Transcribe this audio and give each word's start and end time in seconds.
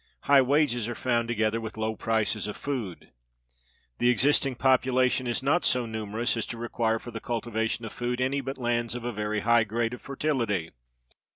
High 0.21 0.41
wages 0.41 0.89
are 0.89 0.95
found 0.95 1.27
together 1.27 1.61
with 1.61 1.77
low 1.77 1.95
prices 1.95 2.47
of 2.47 2.57
food. 2.57 3.11
The 3.99 4.09
existing 4.09 4.55
population 4.55 5.27
is 5.27 5.43
not 5.43 5.63
so 5.63 5.85
numerous 5.85 6.35
as 6.35 6.47
to 6.47 6.57
require 6.57 6.97
for 6.97 7.11
the 7.11 7.19
cultivation 7.19 7.85
of 7.85 7.93
food 7.93 8.19
any 8.19 8.41
but 8.41 8.57
lands 8.57 8.95
of 8.95 9.03
a 9.05 9.11
very 9.13 9.41
high 9.41 9.63
grade 9.63 9.93
of 9.93 10.01
fertility. 10.01 10.71